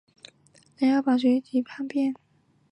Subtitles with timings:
[0.79, 2.15] 梁耀宝随即叛变。